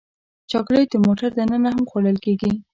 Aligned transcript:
چاکلېټ 0.51 0.87
د 0.91 0.95
موټر 1.05 1.29
دننه 1.37 1.69
هم 1.75 1.83
خوړل 1.89 2.17
کېږي. 2.25 2.51